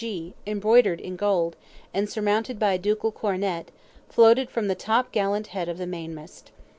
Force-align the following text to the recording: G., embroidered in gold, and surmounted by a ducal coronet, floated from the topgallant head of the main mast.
G., 0.03 0.33
embroidered 0.47 0.99
in 0.99 1.15
gold, 1.15 1.55
and 1.93 2.09
surmounted 2.09 2.57
by 2.57 2.73
a 2.73 2.79
ducal 2.79 3.11
coronet, 3.11 3.69
floated 4.09 4.49
from 4.49 4.67
the 4.67 4.73
topgallant 4.75 5.49
head 5.53 5.69
of 5.69 5.77
the 5.77 5.85
main 5.85 6.15
mast. 6.15 6.49